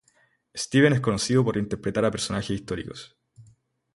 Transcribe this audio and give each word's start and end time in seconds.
Steven 0.55 0.93
es 0.93 0.99
conocido 0.99 1.43
por 1.45 1.57
interpretar 1.57 2.03
a 2.05 2.09
personajes 2.09 2.59
históricos. 2.59 3.15